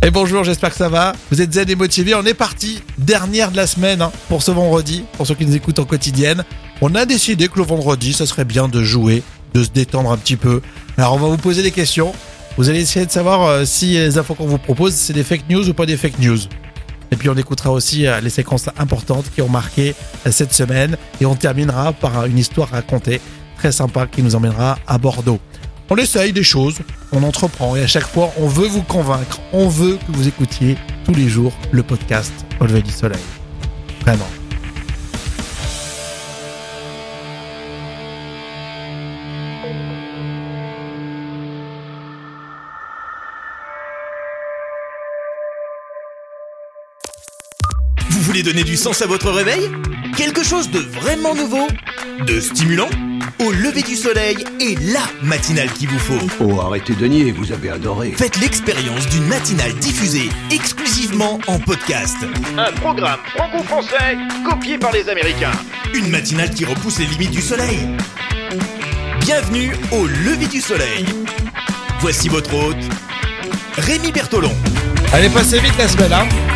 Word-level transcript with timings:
Et 0.00 0.12
bonjour, 0.12 0.44
j'espère 0.44 0.70
que 0.70 0.76
ça 0.76 0.88
va. 0.88 1.12
Vous 1.30 1.42
êtes 1.42 1.52
zen 1.52 1.68
et 1.68 1.74
motivés. 1.74 2.14
On 2.14 2.24
est 2.24 2.34
parti. 2.34 2.80
Dernière 2.98 3.50
de 3.50 3.56
la 3.56 3.66
semaine 3.66 4.00
hein, 4.00 4.12
pour 4.28 4.44
ce 4.44 4.52
vendredi. 4.52 5.04
Pour 5.16 5.26
ceux 5.26 5.34
qui 5.34 5.44
nous 5.44 5.56
écoutent 5.56 5.80
en 5.80 5.84
quotidienne. 5.84 6.44
On 6.80 6.94
a 6.94 7.04
décidé 7.04 7.48
que 7.48 7.58
le 7.58 7.64
vendredi, 7.64 8.12
ça 8.12 8.24
serait 8.24 8.44
bien 8.44 8.68
de 8.68 8.84
jouer, 8.84 9.24
de 9.54 9.64
se 9.64 9.70
détendre 9.70 10.12
un 10.12 10.16
petit 10.16 10.36
peu. 10.36 10.62
Alors 10.96 11.14
on 11.14 11.18
va 11.18 11.26
vous 11.26 11.36
poser 11.36 11.62
des 11.62 11.72
questions. 11.72 12.12
Vous 12.56 12.68
allez 12.70 12.80
essayer 12.80 13.06
de 13.06 13.10
savoir 13.10 13.42
euh, 13.42 13.64
si 13.64 13.94
les 13.94 14.18
infos 14.18 14.34
qu'on 14.34 14.46
vous 14.46 14.58
propose, 14.58 14.94
c'est 14.94 15.12
des 15.12 15.24
fake 15.24 15.50
news 15.50 15.68
ou 15.68 15.74
pas 15.74 15.84
des 15.84 15.96
fake 15.96 16.20
news. 16.20 16.38
Et 17.10 17.16
puis 17.16 17.28
on 17.28 17.36
écoutera 17.36 17.72
aussi 17.72 18.06
euh, 18.06 18.20
les 18.20 18.30
séquences 18.30 18.68
importantes 18.78 19.24
qui 19.34 19.42
ont 19.42 19.48
marqué 19.48 19.96
euh, 20.26 20.30
cette 20.30 20.52
semaine. 20.52 20.96
Et 21.20 21.26
on 21.26 21.34
terminera 21.34 21.92
par 21.92 22.24
une 22.26 22.38
histoire 22.38 22.68
racontée 22.68 23.20
très 23.56 23.72
sympa 23.72 24.06
qui 24.06 24.22
nous 24.22 24.36
emmènera 24.36 24.78
à 24.86 24.98
Bordeaux. 24.98 25.40
On 25.90 25.96
essaye 25.96 26.34
des 26.34 26.42
choses, 26.42 26.76
on 27.12 27.22
entreprend 27.22 27.74
et 27.74 27.82
à 27.82 27.86
chaque 27.86 28.06
fois 28.06 28.30
on 28.36 28.46
veut 28.46 28.68
vous 28.68 28.82
convaincre, 28.82 29.40
on 29.54 29.68
veut 29.68 29.96
que 29.96 30.12
vous 30.12 30.28
écoutiez 30.28 30.76
tous 31.06 31.14
les 31.14 31.28
jours 31.28 31.54
le 31.70 31.82
podcast 31.82 32.32
Au 32.60 32.66
du 32.66 32.90
soleil. 32.90 33.18
Vraiment. 34.02 34.28
Vous 48.10 48.20
voulez 48.20 48.42
donner 48.42 48.62
du 48.62 48.76
sens 48.76 49.00
à 49.00 49.06
votre 49.06 49.30
réveil? 49.30 49.70
Quelque 50.18 50.44
chose 50.44 50.70
de 50.70 50.80
vraiment 50.80 51.34
nouveau? 51.34 51.66
De 52.26 52.40
stimulant? 52.40 52.90
Au 53.40 53.52
lever 53.52 53.82
du 53.82 53.94
soleil 53.94 54.36
et 54.58 54.74
la 54.92 55.02
matinale 55.22 55.70
qu'il 55.72 55.88
vous 55.88 55.98
faut. 55.98 56.26
Oh, 56.40 56.60
arrêtez 56.60 56.94
de 56.94 57.06
nier, 57.06 57.30
vous 57.30 57.52
avez 57.52 57.70
adoré. 57.70 58.12
Faites 58.16 58.36
l'expérience 58.40 59.06
d'une 59.10 59.26
matinale 59.26 59.72
diffusée 59.74 60.28
exclusivement 60.50 61.38
en 61.46 61.60
podcast. 61.60 62.16
Un 62.56 62.72
programme 62.72 63.20
franco-français 63.36 64.16
copié 64.44 64.76
par 64.76 64.90
les 64.90 65.08
Américains. 65.08 65.52
Une 65.94 66.10
matinale 66.10 66.50
qui 66.50 66.64
repousse 66.64 66.98
les 66.98 67.06
limites 67.06 67.30
du 67.30 67.40
soleil. 67.40 67.78
Bienvenue 69.20 69.72
au 69.92 70.06
lever 70.06 70.46
du 70.46 70.60
soleil. 70.60 71.04
Voici 72.00 72.28
votre 72.28 72.52
hôte, 72.54 72.76
Rémi 73.76 74.10
Bertolon. 74.10 74.52
Allez, 75.12 75.28
passez 75.28 75.60
vite 75.60 75.78
la 75.78 75.86
semaine, 75.86 76.12
hein 76.12 76.47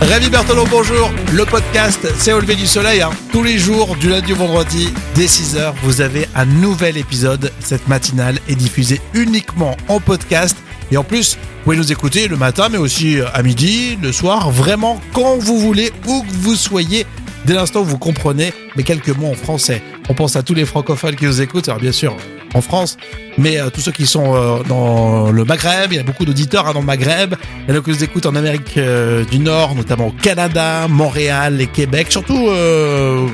Rémi 0.00 0.30
Bertolon, 0.30 0.64
bonjour. 0.70 1.10
Le 1.32 1.44
podcast, 1.44 2.08
c'est 2.16 2.32
au 2.32 2.40
lever 2.40 2.56
du 2.56 2.66
soleil. 2.66 3.02
Hein. 3.02 3.10
Tous 3.32 3.42
les 3.42 3.58
jours, 3.58 3.96
du 3.96 4.08
lundi 4.08 4.32
au 4.32 4.36
vendredi, 4.36 4.88
dès 5.14 5.26
6h, 5.26 5.74
vous 5.82 6.00
avez 6.00 6.26
un 6.34 6.46
nouvel 6.46 6.96
épisode. 6.96 7.52
Cette 7.60 7.86
matinale 7.86 8.38
est 8.48 8.54
diffusée 8.54 9.00
uniquement 9.14 9.76
en 9.88 10.00
podcast. 10.00 10.56
Et 10.90 10.96
en 10.96 11.04
plus, 11.04 11.36
vous 11.36 11.64
pouvez 11.64 11.76
nous 11.76 11.92
écouter 11.92 12.28
le 12.28 12.36
matin, 12.36 12.68
mais 12.70 12.78
aussi 12.78 13.18
à 13.34 13.42
midi, 13.42 13.98
le 14.02 14.10
soir, 14.10 14.50
vraiment 14.50 15.00
quand 15.12 15.36
vous 15.36 15.58
voulez, 15.58 15.92
où 16.06 16.22
que 16.22 16.32
vous 16.32 16.56
soyez. 16.56 17.06
Dès 17.44 17.54
l'instant 17.54 17.80
où 17.80 17.84
vous 17.84 17.98
comprenez 17.98 18.52
mais 18.76 18.82
quelques 18.82 19.10
mots 19.16 19.30
en 19.30 19.34
français. 19.34 19.82
On 20.08 20.14
pense 20.14 20.34
à 20.36 20.42
tous 20.42 20.54
les 20.54 20.64
francophones 20.64 21.16
qui 21.16 21.26
nous 21.26 21.42
écoutent, 21.42 21.68
alors 21.68 21.80
bien 21.80 21.92
sûr 21.92 22.16
en 22.54 22.60
France, 22.60 22.96
mais 23.38 23.60
euh, 23.60 23.70
tous 23.70 23.80
ceux 23.80 23.92
qui 23.92 24.06
sont 24.06 24.34
euh, 24.34 24.62
dans 24.68 25.30
le 25.30 25.44
Maghreb, 25.44 25.92
il 25.92 25.96
y 25.96 25.98
a 25.98 26.02
beaucoup 26.02 26.24
d'auditeurs 26.24 26.66
hein, 26.66 26.72
dans 26.72 26.80
le 26.80 26.86
Maghreb, 26.86 27.34
il 27.66 27.74
y 27.74 27.76
en 27.76 27.80
a 27.80 27.82
qui 27.82 27.90
nous 27.90 28.04
écoutent 28.04 28.26
en 28.26 28.34
Amérique 28.34 28.76
euh, 28.76 29.24
du 29.24 29.38
Nord, 29.38 29.74
notamment 29.74 30.08
au 30.08 30.12
Canada, 30.12 30.86
Montréal 30.88 31.60
et 31.60 31.66
Québec, 31.66 32.08
surtout 32.10 32.48
euh, 32.48 33.26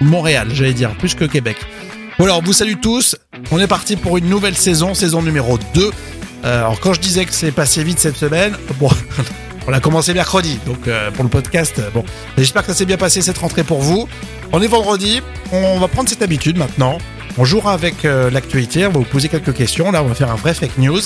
Montréal, 0.00 0.48
j'allais 0.52 0.74
dire, 0.74 0.90
plus 0.96 1.14
que 1.14 1.24
Québec. 1.24 1.56
Bon 2.18 2.24
alors, 2.24 2.38
on 2.38 2.42
vous 2.42 2.52
salue 2.52 2.74
tous, 2.82 3.16
on 3.52 3.60
est 3.60 3.68
parti 3.68 3.96
pour 3.96 4.18
une 4.18 4.28
nouvelle 4.28 4.56
saison, 4.56 4.94
saison 4.94 5.22
numéro 5.22 5.58
2. 5.74 5.90
Euh, 6.44 6.58
alors 6.58 6.80
quand 6.80 6.92
je 6.92 7.00
disais 7.00 7.24
que 7.24 7.32
c'est 7.32 7.52
passé 7.52 7.82
vite 7.82 7.98
cette 7.98 8.16
semaine, 8.16 8.54
bon... 8.78 8.90
On 9.70 9.72
a 9.74 9.80
commencé 9.80 10.14
mercredi, 10.14 10.58
donc 10.64 10.88
euh, 10.88 11.10
pour 11.10 11.24
le 11.24 11.28
podcast, 11.28 11.78
bon. 11.92 12.02
J'espère 12.38 12.62
que 12.62 12.68
ça 12.68 12.74
s'est 12.74 12.86
bien 12.86 12.96
passé 12.96 13.20
cette 13.20 13.36
rentrée 13.36 13.64
pour 13.64 13.82
vous. 13.82 14.08
On 14.50 14.62
est 14.62 14.66
vendredi, 14.66 15.20
on 15.52 15.78
va 15.78 15.88
prendre 15.88 16.08
cette 16.08 16.22
habitude 16.22 16.56
maintenant. 16.56 16.96
On 17.40 17.44
jouera 17.44 17.72
avec 17.72 18.04
euh, 18.04 18.30
l'actualité, 18.30 18.84
on 18.86 18.90
va 18.90 18.98
vous 18.98 19.04
poser 19.04 19.28
quelques 19.28 19.54
questions. 19.54 19.92
Là, 19.92 20.02
on 20.02 20.08
va 20.08 20.14
faire 20.14 20.30
un 20.30 20.36
vrai 20.36 20.54
fake 20.54 20.76
news. 20.76 21.00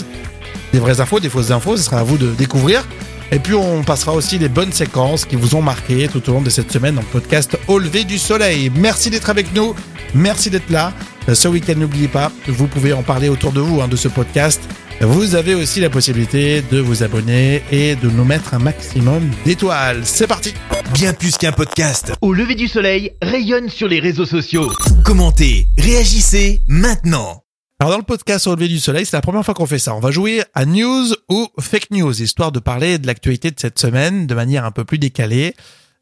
Des 0.72 0.78
vraies 0.78 1.00
infos, 1.00 1.20
des 1.20 1.28
fausses 1.28 1.50
infos, 1.50 1.76
ce 1.76 1.82
sera 1.82 1.98
à 1.98 2.02
vous 2.02 2.16
de 2.16 2.30
découvrir. 2.32 2.86
Et 3.30 3.38
puis 3.38 3.54
on 3.54 3.82
passera 3.82 4.12
aussi 4.12 4.38
les 4.38 4.48
bonnes 4.48 4.72
séquences 4.72 5.26
qui 5.26 5.36
vous 5.36 5.54
ont 5.54 5.62
marqué 5.62 6.08
tout 6.08 6.26
au 6.30 6.32
long 6.34 6.40
de 6.40 6.50
cette 6.50 6.72
semaine 6.72 6.94
dans 6.94 7.02
le 7.02 7.06
podcast 7.06 7.58
Au 7.68 7.78
lever 7.78 8.04
du 8.04 8.18
soleil. 8.18 8.70
Merci 8.74 9.10
d'être 9.10 9.28
avec 9.28 9.54
nous, 9.54 9.74
merci 10.14 10.48
d'être 10.48 10.70
là. 10.70 10.92
Euh, 11.28 11.34
Ce 11.34 11.48
week-end, 11.48 11.74
n'oubliez 11.76 12.08
pas, 12.08 12.32
vous 12.46 12.66
pouvez 12.66 12.92
en 12.92 13.02
parler 13.02 13.28
autour 13.28 13.52
de 13.52 13.60
vous 13.60 13.80
hein, 13.80 13.88
de 13.88 13.96
ce 13.96 14.08
podcast. 14.08 14.60
Vous 15.00 15.34
avez 15.34 15.54
aussi 15.54 15.80
la 15.80 15.90
possibilité 15.90 16.62
de 16.70 16.78
vous 16.78 17.02
abonner 17.02 17.62
et 17.72 17.96
de 17.96 18.08
nous 18.08 18.24
mettre 18.24 18.54
un 18.54 18.58
maximum 18.58 19.30
d'étoiles. 19.44 20.02
C'est 20.04 20.26
parti 20.26 20.54
Bien 20.94 21.12
plus 21.12 21.36
qu'un 21.38 21.52
podcast. 21.52 22.12
Au 22.20 22.32
lever 22.32 22.54
du 22.54 22.68
soleil, 22.68 23.12
rayonne 23.22 23.68
sur 23.68 23.88
les 23.88 23.98
réseaux 23.98 24.26
sociaux. 24.26 24.70
Commentez, 25.04 25.68
réagissez 25.78 26.60
maintenant. 26.68 27.42
Alors 27.80 27.92
dans 27.92 27.98
le 27.98 28.04
podcast 28.04 28.46
Au 28.46 28.54
lever 28.54 28.68
du 28.68 28.78
soleil, 28.78 29.04
c'est 29.06 29.16
la 29.16 29.22
première 29.22 29.44
fois 29.44 29.54
qu'on 29.54 29.66
fait 29.66 29.80
ça. 29.80 29.94
On 29.96 30.00
va 30.00 30.12
jouer 30.12 30.44
à 30.54 30.66
news 30.66 31.06
ou 31.28 31.48
fake 31.58 31.90
news, 31.90 32.22
histoire 32.22 32.52
de 32.52 32.60
parler 32.60 32.98
de 32.98 33.06
l'actualité 33.08 33.50
de 33.50 33.58
cette 33.58 33.78
semaine 33.80 34.28
de 34.28 34.34
manière 34.34 34.64
un 34.64 34.70
peu 34.70 34.84
plus 34.84 34.98
décalée. 34.98 35.54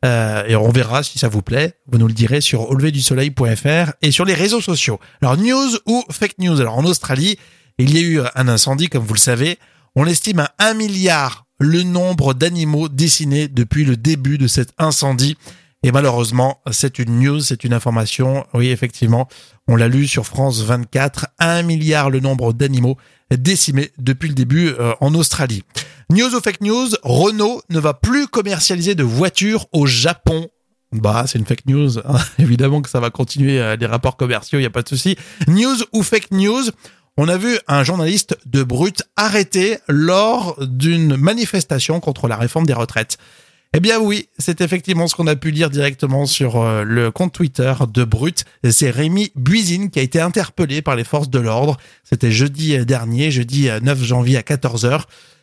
Euh, 0.05 0.44
et 0.47 0.56
on 0.56 0.71
verra 0.71 1.03
si 1.03 1.19
ça 1.19 1.28
vous 1.28 1.43
plaît. 1.43 1.75
Vous 1.87 1.99
nous 1.99 2.06
le 2.06 2.15
direz 2.15 2.41
sur 2.41 2.71
auleverdusoleil.fr 2.71 3.93
et 4.03 4.12
sur 4.12 4.25
les 4.25 4.34
réseaux 4.34 4.61
sociaux. 4.61 4.99
Alors 5.21 5.37
news 5.37 5.77
ou 5.87 6.05
fake 6.11 6.38
news? 6.38 6.61
Alors 6.61 6.78
en 6.78 6.84
Australie, 6.84 7.38
il 7.78 7.94
y 7.94 7.99
a 7.99 8.03
eu 8.03 8.21
un 8.34 8.49
incendie, 8.49 8.88
comme 8.88 9.05
vous 9.05 9.15
le 9.15 9.19
savez. 9.19 9.59
On 9.97 10.06
estime 10.06 10.41
à 10.41 10.53
un 10.59 10.75
milliard 10.75 11.47
le 11.59 11.83
nombre 11.83 12.33
d'animaux 12.33 12.88
décimés 12.88 13.49
depuis 13.49 13.84
le 13.84 13.97
début 13.97 14.38
de 14.38 14.47
cet 14.47 14.72
incendie. 14.78 15.37
Et 15.83 15.93
malheureusement, 15.93 16.61
c'est 16.71 16.99
une 16.99 17.21
news, 17.21 17.41
c'est 17.41 17.65
une 17.65 17.72
information. 17.72 18.47
Oui, 18.53 18.69
effectivement, 18.69 19.28
on 19.67 19.77
l'a 19.77 19.88
lu 19.88 20.06
sur 20.06 20.27
France 20.27 20.62
24. 20.62 21.28
Un 21.38 21.62
milliard 21.62 22.11
le 22.11 22.21
nombre 22.21 22.53
d'animaux 22.53 22.97
décimés 23.31 23.91
depuis 23.99 24.28
le 24.28 24.34
début 24.34 24.69
euh, 24.78 24.93
en 25.00 25.15
Australie. 25.15 25.62
News 26.10 26.34
ou 26.34 26.41
fake 26.41 26.60
news, 26.60 26.88
Renault 27.03 27.62
ne 27.71 27.78
va 27.78 27.94
plus 27.94 28.26
commercialiser 28.26 28.94
de 28.97 29.04
voitures 29.04 29.66
au 29.72 29.87
Japon. 29.87 30.48
Bah, 30.93 31.25
c'est 31.26 31.38
une 31.38 31.47
fake 31.47 31.66
news. 31.66 31.98
hein. 31.98 32.19
Évidemment 32.38 32.82
que 32.82 32.91
ça 32.91 32.98
va 32.98 33.10
continuer 33.10 33.60
euh, 33.60 33.76
les 33.76 33.87
rapports 33.87 34.16
commerciaux, 34.16 34.59
il 34.59 34.62
n'y 34.62 34.66
a 34.66 34.70
pas 34.70 34.82
de 34.82 34.88
souci. 34.88 35.16
News 35.47 35.76
ou 35.93 36.03
fake 36.03 36.32
news, 36.32 36.65
on 37.16 37.28
a 37.28 37.37
vu 37.37 37.56
un 37.69 37.84
journaliste 37.84 38.37
de 38.47 38.65
Brut 38.65 39.04
arrêté 39.16 39.78
lors 39.87 40.56
d'une 40.60 41.16
manifestation 41.16 42.00
contre 42.00 42.26
la 42.26 42.37
réforme 42.37 42.66
des 42.66 42.72
retraites. 42.72 43.16
Eh 43.72 43.78
bien 43.78 44.00
oui, 44.00 44.28
c'est 44.37 44.62
effectivement 44.62 45.06
ce 45.06 45.15
qu'on 45.15 45.28
a 45.28 45.37
pu 45.37 45.53
lire 45.53 45.70
directement 45.70 46.26
sur 46.26 46.56
euh, 46.60 46.82
le 46.82 47.12
compte 47.12 47.32
Twitter 47.32 47.72
de 47.94 48.03
Brut. 48.03 48.44
C'est 48.69 48.91
Rémi 48.91 49.31
Buisine 49.37 49.91
qui 49.91 50.00
a 50.00 50.03
été 50.03 50.20
interpellé 50.20 50.82
par 50.82 50.97
les 50.97 51.04
forces 51.04 51.31
de 51.31 51.38
l'ordre. 51.38 51.76
C'était 52.03 52.32
jeudi 52.32 52.76
euh, 52.76 52.84
dernier, 52.84 53.31
jeudi 53.31 53.69
euh, 53.69 53.78
9 53.78 54.03
janvier 54.03 54.38
à 54.38 54.43
14h. 54.43 55.03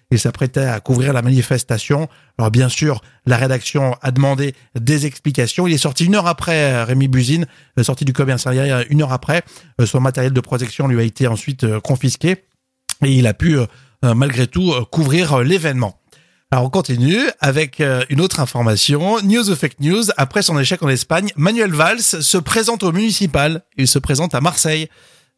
Il 0.09 0.19
s'apprêtait 0.19 0.62
à 0.62 0.79
couvrir 0.79 1.12
la 1.12 1.22
manifestation. 1.22 2.07
Alors 2.38 2.50
bien 2.50 2.69
sûr, 2.69 3.01
la 3.25 3.35
rédaction 3.35 3.97
a 4.01 4.12
demandé 4.12 4.56
des 4.79 5.06
explications. 5.06 5.68
Il 5.68 5.73
est 5.73 5.78
sorti 5.78 6.06
une 6.06 6.16
heure 6.16 6.28
après, 6.28 6.72
euh, 6.73 6.85
Rémi 6.85 7.09
Buzine, 7.09 7.45
euh, 7.78 7.84
sorti 7.84 8.06
du 8.06 8.13
commissariat 8.13 8.85
une 8.90 9.01
heure 9.01 9.12
après. 9.12 9.44
Euh, 9.81 9.85
Son 9.85 10.00
matériel 10.00 10.31
de 10.31 10.40
protection 10.40 10.88
lui 10.88 11.00
a 11.00 11.03
été 11.03 11.28
ensuite 11.28 11.66
euh, 11.66 11.81
confisqué 11.81 12.45
et 13.03 13.12
il 13.12 13.28
a 13.28 13.34
pu, 13.34 13.57
euh, 13.57 13.66
euh, 14.06 14.13
malgré 14.13 14.47
tout, 14.47 14.72
euh, 14.72 14.85
couvrir 14.85 15.34
euh, 15.34 15.44
l'événement. 15.44 16.00
Alors 16.51 16.63
on 16.63 16.69
continue 16.69 17.19
avec 17.41 17.81
euh, 17.81 18.06
une 18.07 18.22
autre 18.22 18.39
information. 18.39 19.22
News 19.22 19.50
ou 19.50 19.56
fake 19.57 19.81
news. 19.81 20.03
Après 20.16 20.41
son 20.41 20.57
échec 20.57 20.81
en 20.81 20.88
Espagne, 20.88 21.31
Manuel 21.35 21.74
Valls 21.74 22.00
se 22.00 22.38
présente 22.38 22.84
au 22.84 22.94
municipal. 22.94 23.63
Il 23.75 23.89
se 23.89 24.00
présente 24.00 24.34
à 24.34 24.39
Marseille. 24.39 24.88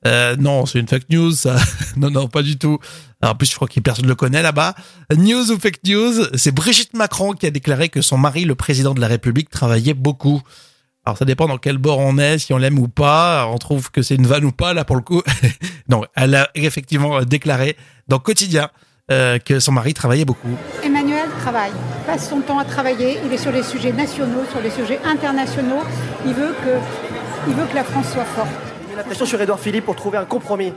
Euh, 0.05 0.35
non, 0.37 0.65
c'est 0.65 0.79
une 0.79 0.87
fake 0.87 1.09
news. 1.09 1.31
Ça. 1.31 1.57
non, 1.97 2.09
non, 2.09 2.27
pas 2.27 2.41
du 2.41 2.57
tout. 2.57 2.79
En 3.21 3.35
plus, 3.35 3.49
je 3.49 3.55
crois 3.55 3.67
que 3.67 3.79
personne 3.79 4.05
ne 4.05 4.09
le 4.09 4.15
connaît 4.15 4.41
là-bas. 4.41 4.75
News 5.15 5.51
ou 5.51 5.59
fake 5.59 5.83
news, 5.85 6.25
c'est 6.35 6.51
Brigitte 6.51 6.93
Macron 6.93 7.33
qui 7.33 7.45
a 7.45 7.51
déclaré 7.51 7.89
que 7.89 8.01
son 8.01 8.17
mari, 8.17 8.45
le 8.45 8.55
président 8.55 8.93
de 8.93 9.01
la 9.01 9.07
République, 9.07 9.49
travaillait 9.49 9.93
beaucoup. 9.93 10.41
Alors 11.05 11.17
ça 11.17 11.25
dépend 11.25 11.47
dans 11.47 11.57
quel 11.57 11.77
bord 11.77 11.99
on 11.99 12.17
est, 12.17 12.37
si 12.37 12.53
on 12.53 12.57
l'aime 12.57 12.77
ou 12.77 12.87
pas. 12.87 13.47
On 13.47 13.57
trouve 13.57 13.91
que 13.91 14.01
c'est 14.01 14.15
une 14.15 14.27
vanne 14.27 14.45
ou 14.45 14.51
pas 14.51 14.73
là 14.73 14.85
pour 14.85 14.95
le 14.95 15.01
coup. 15.01 15.21
non, 15.89 16.03
elle 16.15 16.35
a 16.35 16.49
effectivement 16.55 17.23
déclaré 17.23 17.75
dans 18.07 18.19
Quotidien 18.19 18.69
euh, 19.11 19.39
que 19.39 19.59
son 19.59 19.71
mari 19.71 19.93
travaillait 19.93 20.25
beaucoup. 20.25 20.55
Emmanuel 20.83 21.27
travaille, 21.41 21.71
passe 22.05 22.29
son 22.29 22.41
temps 22.41 22.59
à 22.59 22.65
travailler, 22.65 23.17
il 23.25 23.33
est 23.33 23.37
sur 23.37 23.51
les 23.51 23.63
sujets 23.63 23.91
nationaux, 23.91 24.45
sur 24.51 24.61
les 24.61 24.69
sujets 24.69 24.99
internationaux, 25.03 25.81
il 26.27 26.33
veut 26.33 26.53
que, 26.63 26.77
il 27.47 27.55
veut 27.55 27.65
que 27.65 27.75
la 27.75 27.83
France 27.83 28.11
soit 28.13 28.25
forte. 28.25 28.68
La 28.99 29.05
pression 29.05 29.25
sur 29.25 29.39
Edouard 29.41 29.59
Philippe 29.61 29.85
pour 29.85 29.95
trouver 29.95 30.17
un 30.17 30.25
compromis. 30.25 30.73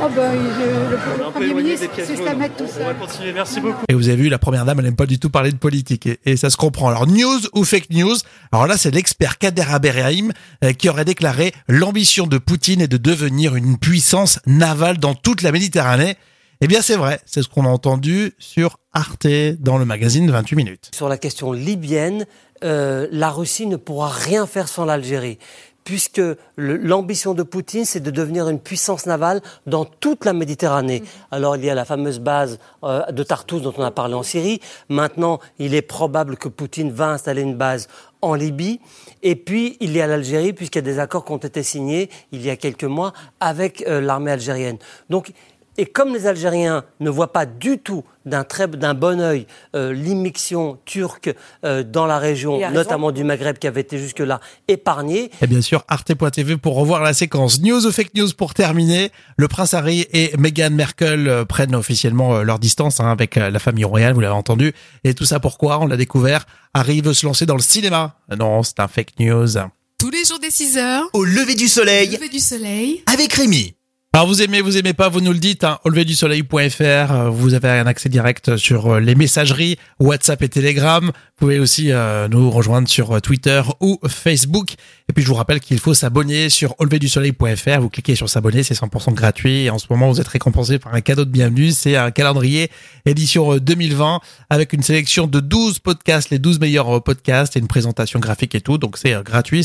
Oh 0.00 0.08
ben, 0.14 0.32
il- 0.34 0.38
le, 0.40 0.90
le 1.26 1.30
Premier 1.32 1.54
ministre, 1.54 1.86
c'est 1.96 2.16
se 2.16 2.22
la 2.24 2.34
mettre 2.34 2.54
tout 2.56 2.66
seul. 2.68 2.94
continuer, 2.96 3.32
merci 3.32 3.60
beaucoup. 3.60 3.82
Et 3.88 3.94
vous 3.94 4.06
avez 4.08 4.16
vu, 4.22 4.28
la 4.28 4.38
première 4.38 4.64
dame, 4.64 4.78
elle 4.78 4.84
n'aime 4.84 4.94
pas 4.94 5.06
du 5.06 5.18
tout 5.18 5.30
parler 5.30 5.50
de 5.50 5.56
politique. 5.56 6.06
Et, 6.06 6.20
et 6.26 6.36
ça 6.36 6.48
se 6.48 6.56
comprend. 6.56 6.88
Alors, 6.90 7.08
news 7.08 7.40
ou 7.54 7.64
fake 7.64 7.90
news? 7.90 8.14
Alors 8.52 8.68
là, 8.68 8.76
c'est 8.76 8.92
l'expert 8.92 9.38
Kader 9.38 9.64
Aberrahim 9.68 10.32
euh, 10.62 10.72
qui 10.74 10.88
aurait 10.88 11.04
déclaré 11.04 11.52
l'ambition 11.66 12.28
de 12.28 12.38
Poutine 12.38 12.80
est 12.82 12.88
de 12.88 12.98
devenir 12.98 13.56
une 13.56 13.78
puissance 13.78 14.38
navale 14.46 14.98
dans 14.98 15.14
toute 15.14 15.42
la 15.42 15.50
Méditerranée. 15.50 16.16
Eh 16.60 16.68
bien, 16.68 16.82
c'est 16.82 16.96
vrai, 16.96 17.20
c'est 17.26 17.42
ce 17.42 17.48
qu'on 17.48 17.64
a 17.66 17.68
entendu 17.68 18.32
sur 18.38 18.78
Arte 18.92 19.26
dans 19.58 19.76
le 19.76 19.84
magazine 19.84 20.30
28 20.30 20.54
minutes. 20.56 20.90
Sur 20.94 21.08
la 21.08 21.18
question 21.18 21.50
libyenne, 21.52 22.26
euh, 22.62 23.08
la 23.10 23.30
Russie 23.30 23.66
ne 23.66 23.76
pourra 23.76 24.08
rien 24.08 24.46
faire 24.46 24.68
sans 24.68 24.84
l'Algérie 24.84 25.38
puisque 25.86 26.20
l'ambition 26.56 27.32
de 27.32 27.44
Poutine, 27.44 27.84
c'est 27.84 28.00
de 28.00 28.10
devenir 28.10 28.48
une 28.48 28.58
puissance 28.58 29.06
navale 29.06 29.40
dans 29.66 29.84
toute 29.84 30.24
la 30.24 30.32
Méditerranée. 30.32 31.04
Alors 31.30 31.54
il 31.54 31.64
y 31.64 31.70
a 31.70 31.76
la 31.76 31.84
fameuse 31.84 32.18
base 32.18 32.58
euh, 32.82 33.06
de 33.12 33.22
Tartous 33.22 33.60
dont 33.60 33.72
on 33.78 33.84
a 33.84 33.92
parlé 33.92 34.14
en 34.14 34.24
Syrie. 34.24 34.60
Maintenant, 34.88 35.38
il 35.60 35.74
est 35.74 35.82
probable 35.82 36.36
que 36.36 36.48
Poutine 36.48 36.90
va 36.90 37.10
installer 37.10 37.42
une 37.42 37.54
base 37.54 37.86
en 38.20 38.34
Libye. 38.34 38.80
Et 39.22 39.36
puis, 39.36 39.76
il 39.78 39.92
y 39.92 40.00
a 40.00 40.08
l'Algérie, 40.08 40.52
puisqu'il 40.52 40.78
y 40.78 40.80
a 40.80 40.82
des 40.82 40.98
accords 40.98 41.24
qui 41.24 41.32
ont 41.32 41.36
été 41.36 41.62
signés 41.62 42.10
il 42.32 42.44
y 42.44 42.50
a 42.50 42.56
quelques 42.56 42.84
mois 42.84 43.12
avec 43.38 43.84
euh, 43.86 44.00
l'armée 44.00 44.32
algérienne. 44.32 44.78
Donc, 45.08 45.32
et 45.78 45.86
comme 45.86 46.12
les 46.14 46.26
Algériens 46.26 46.84
ne 47.00 47.10
voient 47.10 47.32
pas 47.32 47.46
du 47.46 47.78
tout 47.78 48.04
d'un 48.24 48.44
très 48.44 48.66
d'un 48.66 48.94
bon 48.94 49.20
œil 49.20 49.46
euh, 49.74 49.92
l'immixion 49.92 50.78
turque 50.84 51.34
euh, 51.64 51.82
dans 51.82 52.06
la 52.06 52.18
région, 52.18 52.58
notamment 52.70 53.12
du 53.12 53.24
Maghreb 53.24 53.58
qui 53.58 53.66
avait 53.66 53.82
été 53.82 53.98
jusque-là 53.98 54.40
épargnée. 54.68 55.30
Et 55.42 55.46
bien 55.46 55.60
sûr, 55.60 55.84
arte.tv 55.88 56.56
pour 56.56 56.74
revoir 56.74 57.02
la 57.02 57.14
séquence. 57.14 57.60
News 57.60 57.86
ou 57.86 57.92
fake 57.92 58.14
news 58.14 58.28
pour 58.36 58.54
terminer. 58.54 59.10
Le 59.36 59.48
prince 59.48 59.74
Harry 59.74 60.06
et 60.12 60.32
Meghan 60.36 60.70
Merkel 60.70 61.28
euh, 61.28 61.44
prennent 61.44 61.74
officiellement 61.74 62.42
leur 62.42 62.58
distance 62.58 63.00
hein, 63.00 63.10
avec 63.10 63.36
la 63.36 63.58
famille 63.58 63.84
royale, 63.84 64.14
vous 64.14 64.20
l'avez 64.20 64.34
entendu. 64.34 64.72
Et 65.04 65.14
tout 65.14 65.24
ça 65.24 65.40
pourquoi? 65.40 65.78
On 65.80 65.86
l'a 65.86 65.96
découvert. 65.96 66.46
Harry 66.74 67.00
veut 67.00 67.14
se 67.14 67.24
lancer 67.24 67.46
dans 67.46 67.54
le 67.54 67.62
cinéma. 67.62 68.16
Non, 68.36 68.62
c'est 68.62 68.80
un 68.80 68.88
fake 68.88 69.18
news. 69.20 69.56
Tous 69.98 70.10
les 70.10 70.24
jours 70.24 70.38
des 70.38 70.50
6 70.50 70.76
heures. 70.76 71.04
Au 71.14 71.24
lever 71.24 71.54
du 71.54 71.68
soleil. 71.68 72.10
Lever 72.10 72.28
du 72.28 72.38
soleil. 72.38 73.02
Avec 73.06 73.32
Rémi. 73.32 73.75
Alors 74.16 74.28
vous 74.28 74.40
aimez, 74.40 74.62
vous 74.62 74.78
aimez 74.78 74.94
pas, 74.94 75.10
vous 75.10 75.20
nous 75.20 75.34
le 75.34 75.38
dites, 75.38 75.62
hein, 75.62 75.78
euh, 75.84 77.28
vous 77.28 77.52
avez 77.52 77.68
un 77.68 77.86
accès 77.86 78.08
direct 78.08 78.56
sur 78.56 78.94
euh, 78.94 78.98
les 78.98 79.14
messageries, 79.14 79.76
WhatsApp 80.00 80.40
et 80.40 80.48
Telegram. 80.48 81.04
Vous 81.04 81.12
pouvez 81.36 81.58
aussi 81.58 81.92
euh, 81.92 82.26
nous 82.26 82.50
rejoindre 82.50 82.88
sur 82.88 83.20
Twitter 83.20 83.60
ou 83.82 84.00
Facebook. 84.08 84.72
Et 85.10 85.12
puis 85.12 85.22
je 85.22 85.28
vous 85.28 85.34
rappelle 85.34 85.60
qu'il 85.60 85.78
faut 85.78 85.92
s'abonner 85.92 86.48
sur 86.48 86.74
auleverdusoleil.fr. 86.80 87.78
Vous 87.78 87.90
cliquez 87.90 88.14
sur 88.14 88.30
s'abonner, 88.30 88.62
c'est 88.62 88.72
100% 88.72 89.12
gratuit. 89.12 89.64
Et 89.64 89.70
en 89.70 89.78
ce 89.78 89.84
moment, 89.90 90.10
vous 90.10 90.18
êtes 90.18 90.28
récompensé 90.28 90.78
par 90.78 90.94
un 90.94 91.02
cadeau 91.02 91.26
de 91.26 91.30
bienvenue. 91.30 91.70
C'est 91.70 91.96
un 91.96 92.10
calendrier 92.10 92.70
édition 93.04 93.58
2020 93.58 94.20
avec 94.48 94.72
une 94.72 94.82
sélection 94.82 95.26
de 95.26 95.40
12 95.40 95.80
podcasts, 95.80 96.30
les 96.30 96.38
12 96.38 96.58
meilleurs 96.58 97.02
podcasts 97.02 97.54
et 97.54 97.60
une 97.60 97.68
présentation 97.68 98.18
graphique 98.18 98.54
et 98.54 98.62
tout. 98.62 98.78
Donc 98.78 98.96
c'est 98.96 99.12
gratuit, 99.22 99.62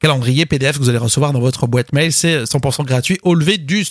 calendrier 0.00 0.46
PDF 0.46 0.78
que 0.78 0.82
vous 0.82 0.88
allez 0.88 0.98
recevoir 0.98 1.32
dans 1.32 1.40
votre 1.40 1.66
boîte 1.66 1.92
mail. 1.92 2.12
C'est 2.12 2.44
100% 2.44 2.84
gratuit 2.84 3.18
au 3.22 3.34
lever 3.34 3.58
du. 3.58 3.84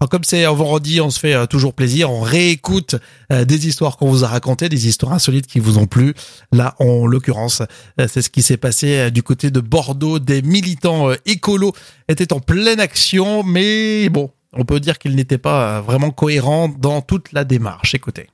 Alors 0.00 0.08
comme 0.10 0.24
c'est 0.24 0.44
un 0.44 0.52
vendredi, 0.52 1.00
on 1.00 1.10
se 1.10 1.18
fait 1.18 1.34
euh, 1.34 1.46
toujours 1.46 1.74
plaisir, 1.74 2.10
on 2.10 2.20
réécoute 2.20 2.96
euh, 3.32 3.44
des 3.44 3.66
histoires 3.66 3.96
qu'on 3.96 4.08
vous 4.08 4.24
a 4.24 4.28
racontées, 4.28 4.68
des 4.68 4.86
histoires 4.86 5.12
insolites 5.12 5.46
qui 5.46 5.58
vous 5.58 5.78
ont 5.78 5.86
plu. 5.86 6.14
Là, 6.52 6.74
en 6.78 7.06
l'occurrence, 7.06 7.62
euh, 8.00 8.06
c'est 8.08 8.22
ce 8.22 8.30
qui 8.30 8.42
s'est 8.42 8.56
passé 8.56 9.10
du 9.10 9.22
côté 9.22 9.50
de 9.50 9.60
Bordeaux. 9.60 10.18
Des 10.18 10.42
militants 10.42 11.10
écolos 11.26 11.72
étaient 12.08 12.32
en 12.32 12.40
pleine 12.40 12.80
action, 12.80 13.42
mais 13.42 14.08
bon, 14.08 14.30
on 14.52 14.64
peut 14.64 14.80
dire 14.80 14.98
qu'ils 14.98 15.16
n'étaient 15.16 15.38
pas 15.38 15.80
vraiment 15.80 16.10
cohérents 16.10 16.68
dans 16.68 17.00
toute 17.00 17.32
la 17.32 17.44
démarche. 17.44 17.94
Écoutez. 17.94 18.28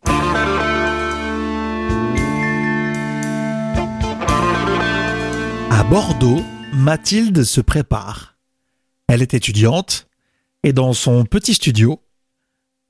Bordeaux, 5.95 6.43
Mathilde 6.73 7.45
se 7.45 7.61
prépare. 7.61 8.35
Elle 9.07 9.23
est 9.23 9.33
étudiante 9.33 10.09
et 10.65 10.73
dans 10.73 10.93
son 10.93 11.25
petit 11.25 11.55
studio, 11.55 12.01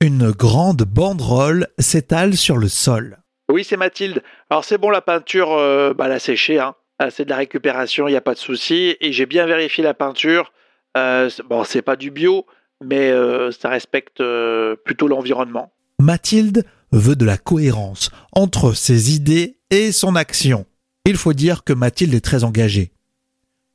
une 0.00 0.30
grande 0.30 0.84
banderole 0.84 1.68
s'étale 1.78 2.34
sur 2.34 2.56
le 2.56 2.68
sol. 2.68 3.18
Oui, 3.50 3.62
c'est 3.62 3.76
Mathilde. 3.76 4.22
Alors 4.48 4.64
c'est 4.64 4.78
bon, 4.78 4.88
la 4.88 5.02
peinture, 5.02 5.52
euh, 5.52 5.92
bah, 5.92 6.06
elle 6.06 6.12
a 6.12 6.18
séché. 6.18 6.58
Hein. 6.58 6.74
C'est 7.10 7.26
de 7.26 7.28
la 7.28 7.36
récupération, 7.36 8.08
il 8.08 8.12
n'y 8.12 8.16
a 8.16 8.22
pas 8.22 8.32
de 8.32 8.38
souci. 8.38 8.96
Et 9.02 9.12
j'ai 9.12 9.26
bien 9.26 9.44
vérifié 9.44 9.84
la 9.84 9.92
peinture. 9.92 10.50
Euh, 10.96 11.28
bon, 11.50 11.62
c'est 11.64 11.82
pas 11.82 11.96
du 11.96 12.10
bio, 12.10 12.46
mais 12.82 13.10
euh, 13.10 13.50
ça 13.50 13.68
respecte 13.68 14.22
euh, 14.22 14.76
plutôt 14.82 15.08
l'environnement. 15.08 15.74
Mathilde 16.00 16.64
veut 16.90 17.16
de 17.16 17.26
la 17.26 17.36
cohérence 17.36 18.10
entre 18.32 18.72
ses 18.72 19.14
idées 19.14 19.58
et 19.68 19.92
son 19.92 20.16
action. 20.16 20.64
Il 21.06 21.18
faut 21.18 21.34
dire 21.34 21.64
que 21.64 21.74
Mathilde 21.74 22.14
est 22.14 22.24
très 22.24 22.44
engagée. 22.44 22.90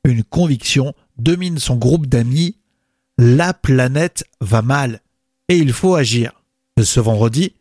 Une 0.04 0.24
conviction 0.24 0.94
domine 1.16 1.58
son 1.58 1.76
groupe 1.76 2.06
d'amis. 2.06 2.56
La 3.18 3.54
planète 3.54 4.24
va 4.40 4.62
mal 4.62 5.00
et 5.48 5.56
il 5.56 5.72
faut 5.72 5.94
agir. 5.94 6.32
Ce 6.82 6.98
vendredi, 6.98 7.54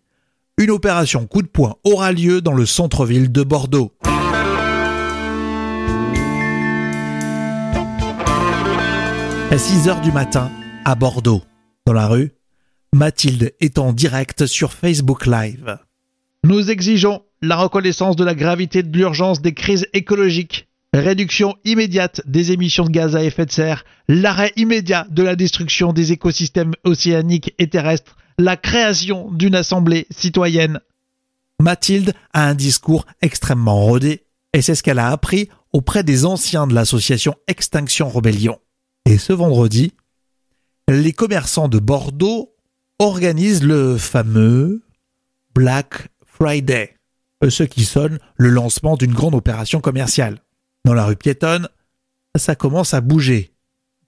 une 0.58 0.72
opération 0.72 1.28
coup 1.28 1.44
de 1.44 1.48
poing 1.48 1.76
aura 1.84 2.12
lieu 2.12 2.42
dans 2.42 2.54
le 2.54 2.66
centre-ville 2.66 3.32
de 3.32 3.44
Bordeaux. 3.44 3.92
À 9.52 9.58
6 9.58 9.88
heures 9.88 10.02
du 10.02 10.12
matin, 10.12 10.50
à 10.86 10.96
Bordeaux, 10.96 11.44
dans 11.86 11.94
la 11.94 12.08
rue, 12.08 12.32
Mathilde 12.94 13.54
est 13.60 13.78
en 13.78 13.94
direct 13.94 14.48
sur 14.48 14.74
Facebook 14.74 15.28
Live. 15.28 15.78
Nous 16.44 16.72
exigeons 16.72 17.22
la 17.42 17.56
reconnaissance 17.56 18.16
de 18.16 18.24
la 18.24 18.36
gravité 18.36 18.84
de 18.84 18.96
l'urgence 18.98 19.42
des 19.42 19.54
crises 19.54 19.88
écologiques, 19.94 20.68
réduction 20.94 21.56
immédiate 21.64 22.22
des 22.26 22.52
émissions 22.52 22.86
de 22.86 22.92
gaz 22.92 23.16
à 23.16 23.24
effet 23.24 23.46
de 23.46 23.52
serre, 23.52 23.86
l'arrêt 24.08 24.52
immédiat 24.56 25.08
de 25.10 25.24
la 25.24 25.36
destruction 25.36 25.94
des 25.94 26.12
écosystèmes 26.12 26.74
océaniques 26.84 27.54
et 27.58 27.70
terrestres, 27.70 28.18
la 28.38 28.58
création 28.58 29.32
d'une 29.32 29.56
assemblée 29.56 30.08
citoyenne. 30.10 30.80
Mathilde 31.62 32.14
a 32.34 32.48
un 32.48 32.56
discours 32.56 33.06
extrêmement 33.22 33.82
rodé, 33.82 34.24
et 34.54 34.62
c'est 34.62 34.76
ce 34.76 34.84
qu'elle 34.84 35.00
a 35.00 35.10
appris 35.10 35.50
auprès 35.74 36.04
des 36.04 36.26
anciens 36.26 36.68
de 36.68 36.74
l'association 36.74 37.36
Extinction 37.48 38.10
Rebellion. 38.10 38.60
Et 39.06 39.18
ce 39.18 39.34
vendredi, 39.34 39.94
les 40.88 41.14
commerçants 41.14 41.68
de 41.68 41.80
Bordeaux 41.80 42.54
organisent 42.98 43.64
le 43.64 43.98
fameux 43.98 44.82
Black 45.54 46.10
Friday 46.26 46.99
ce 47.48 47.64
qui 47.64 47.86
sonne 47.86 48.20
le 48.36 48.50
lancement 48.50 48.98
d'une 48.98 49.14
grande 49.14 49.36
opération 49.36 49.80
commerciale. 49.80 50.40
Dans 50.84 50.94
la 50.94 51.06
rue 51.06 51.16
piétonne, 51.16 51.70
ça 52.36 52.56
commence 52.56 52.94
à 52.94 53.02
bouger. 53.02 53.54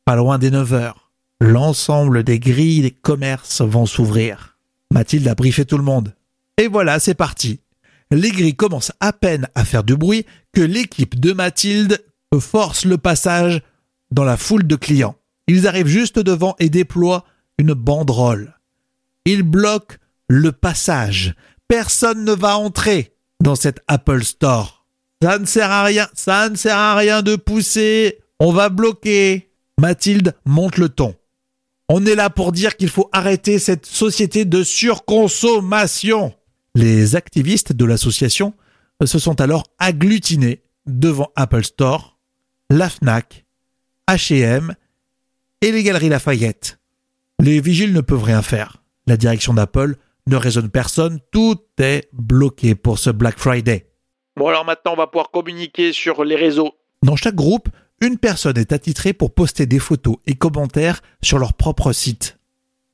Pas 0.04 0.16
loin 0.16 0.38
des 0.38 0.52
9 0.52 0.74
heures. 0.74 1.12
L'ensemble 1.40 2.24
des 2.24 2.40
grilles 2.40 2.82
des 2.82 2.92
commerces 2.92 3.62
vont 3.62 3.86
s'ouvrir. 3.86 4.58
Mathilde 4.92 5.28
a 5.28 5.36
briefé 5.36 5.66
tout 5.66 5.78
le 5.78 5.84
monde. 5.84 6.14
Et 6.58 6.68
voilà, 6.68 7.00
c'est 7.00 7.16
parti. 7.16 7.62
Les 8.12 8.32
grilles 8.32 8.56
commencent 8.56 8.92
à 9.00 9.14
peine 9.14 9.48
à 9.56 9.64
faire 9.64 9.84
du 9.84 9.96
bruit 9.96 10.26
que 10.52 10.62
l'équipe 10.62 11.20
de 11.20 11.32
Mathilde 11.32 12.04
force 12.40 12.86
le 12.86 12.98
passage 12.98 13.62
dans 14.12 14.26
la 14.26 14.38
foule 14.38 14.68
de 14.68 14.76
clients. 14.76 15.16
Ils 15.48 15.68
arrivent 15.68 15.88
juste 15.88 16.20
devant 16.20 16.56
et 16.60 16.70
déploient 16.70 17.26
une 17.58 17.74
banderole. 17.74 18.60
Ils 19.26 19.44
bloquent 19.44 19.96
le 20.28 20.52
passage. 20.52 21.36
Personne 21.68 22.26
ne 22.26 22.34
va 22.34 22.58
entrer 22.58 23.14
dans 23.42 23.56
cet 23.56 23.82
Apple 23.88 24.24
Store. 24.24 24.86
Ça 25.22 25.38
ne 25.40 25.46
sert 25.46 25.70
à 25.70 25.84
rien, 25.84 26.08
ça 26.14 26.50
ne 26.50 26.56
sert 26.56 26.78
à 26.78 26.96
rien 26.96 27.22
de 27.22 27.36
pousser, 27.36 28.20
on 28.40 28.52
va 28.52 28.70
bloquer. 28.70 29.52
Mathilde 29.80 30.36
monte 30.46 30.78
le 30.78 30.90
ton. 30.90 31.16
On 31.90 32.06
est 32.06 32.16
là 32.16 32.30
pour 32.30 32.52
dire 32.52 32.78
qu'il 32.78 32.90
faut 32.90 33.10
arrêter 33.12 33.60
cette 33.60 33.86
société 33.86 34.46
de 34.46 34.64
surconsommation. 34.64 36.34
Les 36.76 37.16
activistes 37.16 37.74
de 37.74 37.86
l'association 37.86 38.54
se 39.04 39.20
sont 39.20 39.42
alors 39.42 39.66
agglutinés 39.78 40.64
devant 40.86 41.32
Apple 41.36 41.64
Store, 41.64 42.18
la 42.70 42.90
FNAC, 42.90 43.46
H&M 44.08 44.74
et 45.62 45.72
les 45.72 45.84
Galeries 45.84 46.10
Lafayette. 46.10 46.80
Les 47.40 47.60
vigiles 47.60 47.94
ne 47.94 48.02
peuvent 48.02 48.24
rien 48.24 48.42
faire. 48.42 48.84
La 49.08 49.18
direction 49.18 49.54
d'Apple 49.54 49.96
ne 50.28 50.36
raisonne 50.36 50.70
personne, 50.70 51.20
tout 51.32 51.60
est 51.80 52.10
bloqué 52.14 52.76
pour 52.76 53.00
ce 53.00 53.10
Black 53.10 53.38
Friday. 53.38 53.88
Bon 54.38 54.48
alors 54.48 54.66
maintenant 54.66 54.94
on 54.94 54.98
va 54.98 55.08
pouvoir 55.08 55.32
communiquer 55.32 55.94
sur 55.94 56.24
les 56.24 56.36
réseaux. 56.36 56.74
Dans 57.04 57.16
chaque 57.16 57.36
groupe, 57.36 57.70
une 58.00 58.18
personne 58.18 58.58
est 58.58 58.72
attitrée 58.72 59.14
pour 59.14 59.34
poster 59.34 59.66
des 59.66 59.80
photos 59.80 60.18
et 60.26 60.36
commentaires 60.36 61.02
sur 61.22 61.38
leur 61.38 61.54
propre 61.54 61.92
site. 61.92 62.38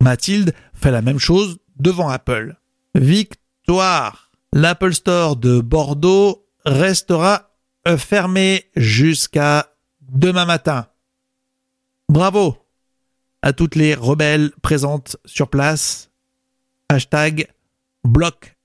Mathilde 0.02 0.54
fait 0.74 0.92
la 0.92 1.02
même 1.02 1.20
chose 1.20 1.60
devant 1.80 2.10
Apple. 2.10 2.56
Victoire 2.96 4.32
L'Apple 4.54 4.94
Store 4.94 5.36
de 5.36 5.60
Bordeaux 5.60 6.46
restera 6.66 7.52
fermé 7.98 8.66
jusqu'à 8.76 9.68
demain 10.02 10.46
matin. 10.46 10.88
Bravo 12.10 12.58
à 13.42 13.54
toutes 13.54 13.76
les 13.76 13.94
rebelles 13.94 14.52
présentes 14.62 15.18
sur 15.26 15.50
place 15.50 16.10
Hashtag 16.90 17.50
Block 18.06 18.56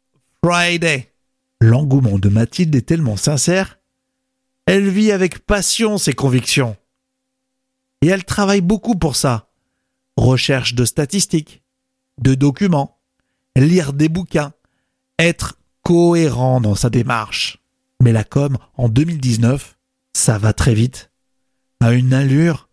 Friday. 0.45 1.13
L'engouement 1.61 2.21
de 2.21 2.29
Mathilde 2.29 2.75
est 2.77 2.87
tellement 2.87 3.17
sincère, 3.17 3.81
elle 4.67 4.89
vit 4.89 5.11
avec 5.11 5.41
passion 5.41 5.99
ses 5.99 6.13
convictions. 6.13 6.77
Et 8.01 8.07
elle 8.07 8.25
travaille 8.25 8.61
beaucoup 8.61 8.95
pour 8.95 9.17
ça. 9.17 9.49
Recherche 10.17 10.75
de 10.75 10.85
statistiques, 10.85 11.63
de 12.19 12.35
documents, 12.35 13.01
lire 13.57 13.93
des 13.93 14.09
bouquins, 14.09 14.53
être 15.19 15.59
cohérent 15.83 16.61
dans 16.61 16.77
sa 16.77 16.91
démarche. 16.91 17.59
Mais 18.01 18.13
la 18.13 18.23
com, 18.23 18.57
en 18.77 18.89
2019, 18.89 19.77
ça 20.13 20.39
va 20.39 20.53
très 20.53 20.75
vite. 20.75 21.11
À 21.81 21.93
une 21.93 22.15
allure 22.15 22.69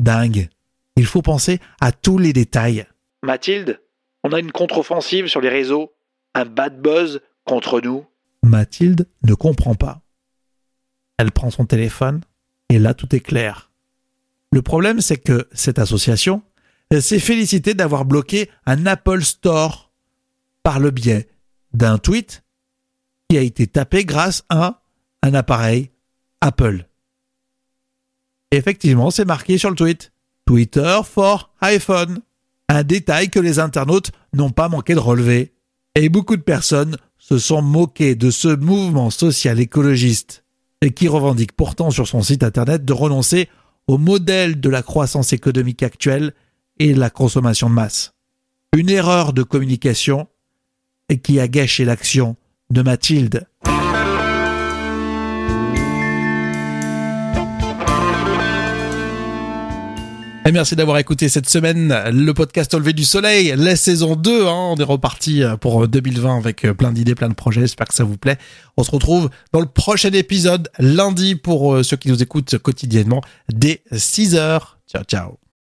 dingue. 0.00 0.50
Il 0.96 1.06
faut 1.06 1.22
penser 1.22 1.60
à 1.80 1.92
tous 1.92 2.18
les 2.18 2.34
détails. 2.34 2.86
Mathilde, 3.22 3.80
on 4.22 4.32
a 4.32 4.38
une 4.38 4.52
contre-offensive 4.52 5.26
sur 5.26 5.40
les 5.40 5.48
réseaux, 5.48 5.92
un 6.34 6.44
bad 6.44 6.80
buzz 6.80 7.20
contre 7.44 7.80
nous. 7.80 8.06
Mathilde 8.42 9.08
ne 9.24 9.34
comprend 9.34 9.74
pas. 9.74 10.02
Elle 11.18 11.32
prend 11.32 11.50
son 11.50 11.66
téléphone 11.66 12.22
et 12.68 12.78
là 12.78 12.94
tout 12.94 13.14
est 13.14 13.20
clair. 13.20 13.70
Le 14.50 14.62
problème 14.62 15.00
c'est 15.00 15.18
que 15.18 15.48
cette 15.52 15.78
association 15.78 16.42
s'est 17.00 17.18
félicitée 17.18 17.74
d'avoir 17.74 18.04
bloqué 18.04 18.50
un 18.66 18.86
Apple 18.86 19.22
Store 19.22 19.92
par 20.62 20.78
le 20.78 20.90
biais 20.90 21.28
d'un 21.72 21.98
tweet 21.98 22.44
qui 23.28 23.38
a 23.38 23.40
été 23.40 23.66
tapé 23.66 24.04
grâce 24.04 24.44
à 24.48 24.82
un 25.22 25.34
appareil 25.34 25.90
Apple. 26.40 26.86
Effectivement, 28.50 29.10
c'est 29.10 29.24
marqué 29.24 29.56
sur 29.56 29.70
le 29.70 29.76
tweet. 29.76 30.12
Twitter 30.44 31.00
for 31.04 31.50
iPhone. 31.60 32.20
Un 32.72 32.84
détail 32.84 33.28
que 33.28 33.38
les 33.38 33.58
internautes 33.58 34.12
n'ont 34.32 34.48
pas 34.48 34.70
manqué 34.70 34.94
de 34.94 34.98
relever. 34.98 35.52
Et 35.94 36.08
beaucoup 36.08 36.38
de 36.38 36.42
personnes 36.42 36.96
se 37.18 37.36
sont 37.36 37.60
moquées 37.60 38.14
de 38.14 38.30
ce 38.30 38.48
mouvement 38.48 39.10
social 39.10 39.60
écologiste 39.60 40.42
qui 40.96 41.06
revendique 41.06 41.52
pourtant 41.52 41.90
sur 41.90 42.08
son 42.08 42.22
site 42.22 42.42
internet 42.42 42.82
de 42.86 42.94
renoncer 42.94 43.50
au 43.88 43.98
modèle 43.98 44.58
de 44.58 44.70
la 44.70 44.82
croissance 44.82 45.34
économique 45.34 45.82
actuelle 45.82 46.32
et 46.78 46.94
de 46.94 46.98
la 46.98 47.10
consommation 47.10 47.68
de 47.68 47.74
masse. 47.74 48.14
Une 48.74 48.88
erreur 48.88 49.34
de 49.34 49.42
communication 49.42 50.28
qui 51.22 51.40
a 51.40 51.48
gâché 51.48 51.84
l'action 51.84 52.36
de 52.70 52.80
Mathilde. 52.80 53.46
Et 60.44 60.50
merci 60.50 60.74
d'avoir 60.74 60.98
écouté 60.98 61.28
cette 61.28 61.48
semaine 61.48 61.94
le 62.10 62.34
podcast 62.34 62.74
Au 62.74 62.80
du 62.80 63.04
soleil, 63.04 63.54
la 63.56 63.76
saison 63.76 64.16
2. 64.16 64.46
Hein, 64.46 64.72
on 64.72 64.76
est 64.76 64.82
reparti 64.82 65.44
pour 65.60 65.86
2020 65.86 66.36
avec 66.36 66.62
plein 66.72 66.90
d'idées, 66.90 67.14
plein 67.14 67.28
de 67.28 67.34
projets. 67.34 67.60
J'espère 67.60 67.86
que 67.86 67.94
ça 67.94 68.02
vous 68.02 68.16
plaît. 68.16 68.38
On 68.76 68.82
se 68.82 68.90
retrouve 68.90 69.30
dans 69.52 69.60
le 69.60 69.66
prochain 69.66 70.10
épisode 70.10 70.68
lundi 70.80 71.36
pour 71.36 71.84
ceux 71.84 71.96
qui 71.96 72.08
nous 72.08 72.22
écoutent 72.22 72.58
quotidiennement 72.58 73.20
dès 73.52 73.82
6 73.92 74.34
heures. 74.34 74.78
Ciao, 74.88 75.04
ciao. 75.04 75.41